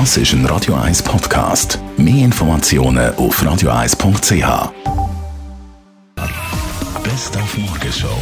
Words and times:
Das 0.00 0.16
ist 0.16 0.32
ein 0.32 0.44
Radio 0.46 0.74
1 0.74 1.04
Podcast. 1.04 1.78
Mehr 1.96 2.24
Informationen 2.24 3.14
auf 3.14 3.40
radio1.ch. 3.40 4.72
Best 7.04 7.36
auf 7.36 7.58
Morgenshow 7.58 8.18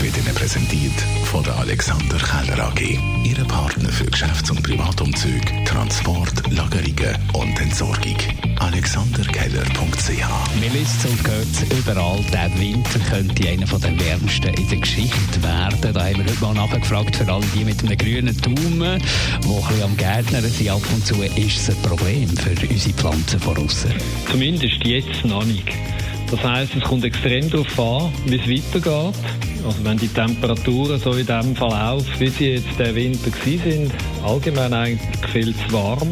wird 0.00 0.14
Ihnen 0.18 0.34
präsentiert 0.34 0.92
von 1.24 1.42
der 1.42 1.56
Alexander 1.56 2.18
Keller 2.18 2.66
AG. 2.66 2.98
Ihre 3.24 3.46
Partner 3.46 3.88
für 3.88 4.04
Geschäfts- 4.04 4.50
und 4.50 4.62
Privatumzüge, 4.62 5.64
Transport, 5.64 6.42
Lagerungen 6.50 7.16
und 7.32 7.58
Entsorgung. 7.58 8.18
AlexanderKeller.ch 8.58 10.60
Wir 10.60 10.70
liest 10.70 11.06
und 11.06 11.24
gehört 11.24 11.80
überall, 11.80 12.22
der 12.30 12.60
Winter 12.60 12.98
könnte 13.08 13.48
einer 13.48 13.64
der 13.64 14.00
wärmsten 14.00 14.52
in 14.52 14.68
der 14.68 14.78
Geschichte 14.78 15.42
werden. 15.42 15.73
Mal 16.44 16.54
nachgefragt, 16.54 17.16
für 17.16 17.32
alle 17.32 17.44
die 17.54 17.64
mit 17.64 17.82
einem 17.82 17.96
grünen 17.96 18.36
Daumen, 18.42 18.58
die 18.60 18.78
ein 18.78 19.40
bisschen 19.40 19.82
am 19.82 19.96
Gärtnern 19.96 20.44
sind 20.44 20.68
ab 20.68 20.82
und 20.92 21.06
zu, 21.06 21.22
ist 21.22 21.56
es 21.56 21.70
ein 21.70 21.82
Problem 21.82 22.28
für 22.28 22.50
unsere 22.50 22.94
Pflanzen 22.94 23.40
von 23.40 23.56
außen? 23.56 23.90
Zumindest 24.30 24.84
jetzt 24.84 25.24
noch 25.24 25.44
nicht. 25.44 25.72
Das 26.30 26.42
heisst, 26.42 26.74
es 26.76 26.82
kommt 26.82 27.04
extrem 27.04 27.48
darauf 27.48 27.80
an, 27.80 28.12
wie 28.26 28.36
es 28.36 28.42
weitergeht. 28.42 29.14
Also 29.64 29.84
wenn 29.84 29.96
die 29.96 30.08
Temperaturen 30.08 31.00
so 31.00 31.12
in 31.12 31.26
diesem 31.26 31.56
Verlauf, 31.56 32.04
wie 32.18 32.28
sie 32.28 32.48
jetzt 32.50 32.78
der 32.78 32.94
Winter 32.94 33.30
sind, 33.44 33.92
allgemein 34.22 34.74
eigentlich 34.74 35.30
viel 35.32 35.54
zu 35.54 35.72
warm, 35.72 36.10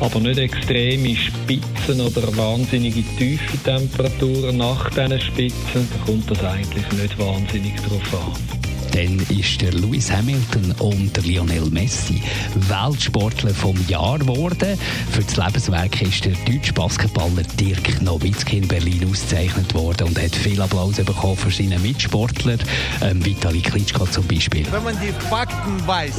aber 0.00 0.20
nicht 0.20 0.38
extreme 0.38 1.16
Spitzen 1.16 2.02
oder 2.02 2.36
wahnsinnige 2.36 3.02
tiefe 3.16 3.56
Temperaturen 3.62 4.58
nach 4.58 4.90
diesen 4.90 5.20
Spitzen, 5.20 5.88
dann 5.90 6.04
kommt 6.04 6.30
das 6.30 6.44
eigentlich 6.44 6.92
nicht 6.92 7.18
wahnsinnig 7.18 7.74
darauf 7.76 8.14
an. 8.14 8.63
Dann 8.94 9.18
ist 9.36 9.60
der 9.60 9.72
Lewis 9.72 10.08
Hamilton 10.08 10.72
und 10.78 11.16
der 11.16 11.24
Lionel 11.24 11.68
Messi 11.68 12.22
Weltsportler 12.54 13.52
vom 13.52 13.76
Jahr 13.88 14.20
geworden. 14.20 14.78
Für 15.10 15.20
das 15.20 15.36
Lebenswerk 15.36 16.00
ist 16.00 16.24
der 16.24 16.34
deutsche 16.46 16.72
Basketballer 16.72 17.42
Dirk 17.58 18.00
Nowitzki 18.02 18.58
in 18.58 18.68
Berlin 18.68 19.10
ausgezeichnet 19.10 19.74
worden 19.74 20.06
und 20.06 20.22
hat 20.22 20.36
viel 20.36 20.62
Applaus 20.62 20.94
bekommen 20.94 21.36
für 21.36 21.50
seine 21.50 21.80
Mitsportler, 21.80 22.56
ähm, 23.02 23.24
Vitali 23.24 23.62
Klitschko 23.62 24.06
zum 24.06 24.28
Beispiel. 24.28 24.64
Wenn 24.70 24.84
man 24.84 24.96
die 25.00 25.12
Fakten 25.28 25.84
weiß, 25.84 26.14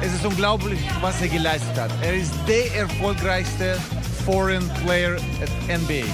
es 0.00 0.14
ist 0.14 0.24
unglaublich, 0.24 0.80
was 1.02 1.20
er 1.20 1.28
geleistet 1.28 1.76
hat. 1.78 1.90
Er 2.00 2.14
ist 2.14 2.32
der 2.48 2.74
erfolgreichste 2.74 3.76
Foreign 4.24 4.66
Player 4.82 5.16
at 5.42 5.78
NBA. 5.78 6.06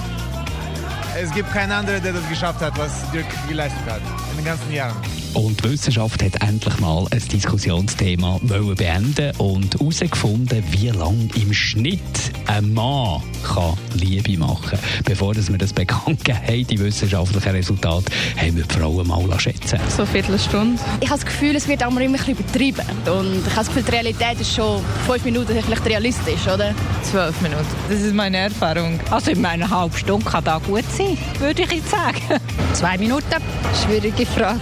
Es 1.16 1.30
gibt 1.32 1.52
keinen 1.52 1.70
anderen, 1.70 2.02
der 2.02 2.14
das 2.14 2.28
geschafft 2.28 2.60
hat, 2.60 2.76
was 2.76 3.08
Dirk 3.12 3.26
geleistet 3.48 3.84
hat 3.86 4.02
in 4.32 4.38
den 4.38 4.44
ganzen 4.44 4.72
Jahren. 4.72 5.21
Und 5.34 5.64
die 5.64 5.70
Wissenschaft 5.70 6.22
hat 6.22 6.42
endlich 6.46 6.78
mal 6.80 7.06
ein 7.10 7.22
Diskussionsthema 7.28 8.38
beenden 8.76 9.34
und 9.38 9.74
herausgefunden, 9.74 10.62
wie 10.70 10.88
lange 10.88 11.28
im 11.40 11.52
Schnitt 11.54 12.00
ein 12.46 12.74
Mann 12.74 13.22
kann 13.42 13.74
Liebe 13.94 14.38
machen 14.38 14.78
kann. 14.78 15.02
Bevor 15.04 15.34
wir 15.34 15.58
das 15.58 15.72
bekannt 15.72 16.20
haben, 16.28 16.66
die 16.66 16.78
wissenschaftlichen 16.78 17.50
Resultate, 17.50 18.12
haben 18.36 18.56
wir 18.56 18.64
die 18.64 18.74
Frauen 18.74 19.06
mal 19.06 19.40
schätzen 19.40 19.78
So 19.88 20.02
eine 20.02 20.12
Viertelstunde. 20.12 20.80
Ich 21.00 21.08
habe 21.08 21.20
das 21.20 21.26
Gefühl, 21.26 21.56
es 21.56 21.66
wird 21.66 21.80
immer 21.82 22.00
ein 22.00 22.12
bisschen 22.12 22.34
übertrieben. 22.36 22.84
Und 23.06 23.38
ich 23.38 23.56
habe 23.56 23.56
das 23.56 23.66
Gefühl, 23.68 23.82
die 23.84 23.90
Realität 23.90 24.40
ist 24.40 24.54
schon 24.54 24.82
fünf 25.06 25.24
Minuten 25.24 25.56
vielleicht 25.62 25.86
realistisch, 25.86 26.46
oder? 26.46 26.74
Zwölf 27.02 27.40
Minuten. 27.40 27.66
Das 27.88 28.00
ist 28.00 28.14
meine 28.14 28.36
Erfahrung. 28.36 29.00
Also 29.10 29.30
in 29.30 29.40
meiner 29.40 29.68
halben 29.68 29.96
Stunde 29.96 30.24
kann 30.26 30.44
das 30.44 30.62
gut 30.64 30.84
sein, 30.96 31.16
würde 31.38 31.62
ich 31.62 31.72
jetzt 31.72 31.90
sagen. 31.90 32.40
Zwei 32.74 32.98
Minuten. 32.98 33.42
Schwierige 33.84 34.26
Frage. 34.26 34.60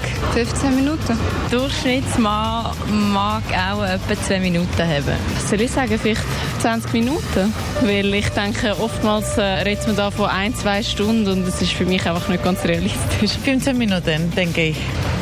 15 0.61 0.77
Minuten. 0.77 1.19
Durchschnittsmann 1.51 2.75
mag 3.13 3.43
auch 3.49 3.83
etwa 3.83 4.23
zwei 4.23 4.41
Minuten 4.41 4.79
haben. 4.79 5.17
Was 5.35 5.49
soll 5.49 5.63
ich 5.63 5.71
sagen? 5.71 5.99
Vielleicht 5.99 6.23
20 6.61 6.93
Minuten. 6.93 7.55
Weil 7.81 8.13
ich 8.13 8.29
denke, 8.31 8.79
oftmals 8.79 9.39
äh, 9.39 9.43
redet 9.43 9.87
man 9.87 9.97
da 9.97 10.11
von 10.11 10.29
ein, 10.29 10.55
zwei 10.55 10.83
Stunden 10.83 11.27
und 11.29 11.47
das 11.47 11.63
ist 11.63 11.73
für 11.73 11.87
mich 11.87 12.07
einfach 12.07 12.29
nicht 12.29 12.45
ganz 12.45 12.63
realistisch. 12.65 13.33
15 13.43 13.79
Minuten, 13.79 14.31
denke 14.37 14.69
ich. 14.69 14.77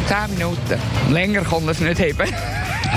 10 0.08 0.34
Minuten. 0.34 0.80
Länger 1.12 1.42
kann 1.42 1.64
man 1.64 1.74
es 1.74 1.80
nicht 1.80 2.00
haben. 2.00 2.34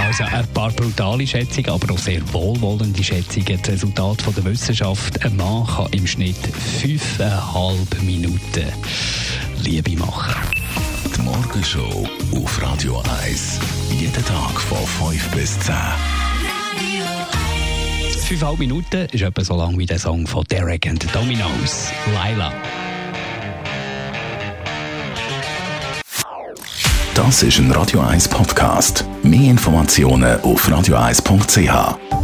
Also 0.08 0.24
ein 0.24 0.48
paar 0.48 0.72
brutale 0.72 1.28
Schätzungen, 1.28 1.70
aber 1.70 1.94
auch 1.94 2.00
sehr 2.00 2.22
wohlwollende 2.34 3.04
Schätzungen. 3.04 3.60
Das 3.62 3.74
Resultat 3.74 4.22
von 4.22 4.34
der 4.34 4.46
Wissenschaft, 4.46 5.24
ein 5.24 5.36
Mann 5.36 5.68
kann 5.68 5.88
im 5.92 6.08
Schnitt 6.08 6.38
5,5 6.82 8.02
Minuten 8.04 8.66
Liebe 9.64 9.96
machen. 9.98 10.61
Die 11.16 11.22
Morgenshow 11.22 12.08
auf 12.36 12.62
Radio 12.62 13.02
1. 13.24 13.60
Jeden 13.90 14.26
Tag 14.26 14.60
von 14.60 15.12
5 15.12 15.32
bis 15.32 15.60
10. 15.60 15.76
5,5 18.40 18.58
Minuten 18.60 19.08
ist 19.12 19.22
etwa 19.22 19.44
so 19.44 19.56
lang 19.56 19.78
wie 19.78 19.86
der 19.86 20.00
Song 20.00 20.26
von 20.26 20.44
Derek 20.46 20.88
and 20.88 21.02
the 21.04 21.10
Dominoes. 21.10 21.92
Laila. 22.14 22.54
Das 27.14 27.44
ist 27.44 27.60
ein 27.60 27.72
Radio 27.72 28.00
1 28.02 28.30
Podcast. 28.30 29.06
Mehr 29.24 29.52
Informationen 29.52 30.40
auf 30.42 30.68
radio1.ch. 30.68 32.21